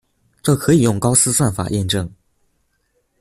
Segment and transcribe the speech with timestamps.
[0.41, 2.11] 这可以用高斯算法验证。